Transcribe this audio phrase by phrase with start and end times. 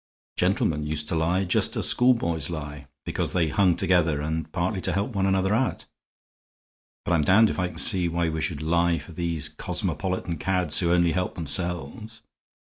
[0.35, 4.93] Gentlemen used to lie just as schoolboys lie, because they hung together and partly to
[4.93, 5.85] help one another out.
[7.05, 10.79] But I'm damned if I can see why we should lie for these cosmopolitan cads
[10.79, 12.23] who only help themselves.